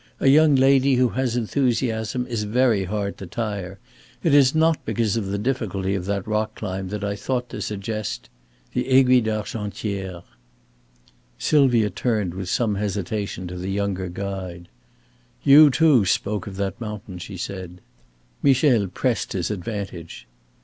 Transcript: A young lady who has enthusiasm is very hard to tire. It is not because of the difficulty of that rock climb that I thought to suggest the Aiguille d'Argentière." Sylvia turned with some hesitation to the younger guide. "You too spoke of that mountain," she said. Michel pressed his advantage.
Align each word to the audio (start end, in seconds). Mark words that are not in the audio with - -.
A 0.19 0.29
young 0.29 0.55
lady 0.55 0.95
who 0.95 1.09
has 1.09 1.35
enthusiasm 1.37 2.25
is 2.25 2.41
very 2.45 2.85
hard 2.85 3.19
to 3.19 3.27
tire. 3.27 3.77
It 4.23 4.33
is 4.33 4.55
not 4.55 4.83
because 4.83 5.15
of 5.15 5.27
the 5.27 5.37
difficulty 5.37 5.93
of 5.93 6.05
that 6.05 6.25
rock 6.27 6.55
climb 6.55 6.87
that 6.89 7.03
I 7.03 7.15
thought 7.15 7.49
to 7.49 7.61
suggest 7.61 8.27
the 8.73 8.89
Aiguille 8.89 9.21
d'Argentière." 9.21 10.23
Sylvia 11.37 11.91
turned 11.91 12.33
with 12.33 12.49
some 12.49 12.73
hesitation 12.73 13.45
to 13.45 13.57
the 13.57 13.69
younger 13.69 14.09
guide. 14.09 14.69
"You 15.43 15.69
too 15.69 16.05
spoke 16.05 16.47
of 16.47 16.55
that 16.55 16.81
mountain," 16.81 17.19
she 17.19 17.37
said. 17.37 17.79
Michel 18.41 18.87
pressed 18.87 19.33
his 19.33 19.51
advantage. 19.51 20.27